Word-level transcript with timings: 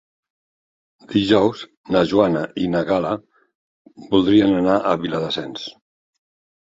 Dijous 1.11 1.59
na 1.95 2.01
Joana 2.13 2.41
i 2.63 2.67
na 2.77 2.83
Gal·la 2.89 3.13
voldrien 4.15 4.57
anar 4.63 4.79
a 4.81 4.97
Viladasens. 5.05 5.69